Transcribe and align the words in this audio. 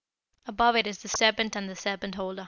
Above 0.47 0.75
it 0.75 0.87
is 0.87 1.03
the 1.03 1.07
serpent 1.07 1.55
and 1.55 1.69
the 1.69 1.75
serpent 1.75 2.15
holder." 2.15 2.39